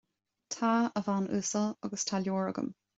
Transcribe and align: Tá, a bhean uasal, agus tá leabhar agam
Tá, 0.55 0.71
a 0.87 1.05
bhean 1.09 1.29
uasal, 1.37 1.71
agus 1.91 2.07
tá 2.11 2.15
leabhar 2.27 2.47
agam 2.53 2.77